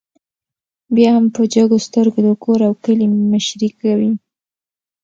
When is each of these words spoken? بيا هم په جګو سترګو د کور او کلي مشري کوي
بيا 0.95 1.09
هم 1.17 1.25
په 1.35 1.41
جګو 1.53 1.77
سترګو 1.87 2.19
د 2.27 2.29
کور 2.43 2.59
او 2.67 2.73
کلي 2.83 3.07
مشري 3.31 3.69
کوي 3.79 4.11